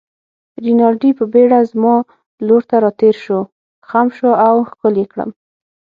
[0.63, 1.95] رینالډي په بېړه زما
[2.47, 3.39] لور ته راتېر شو،
[3.87, 5.29] خم شو او ښکل يې کړم.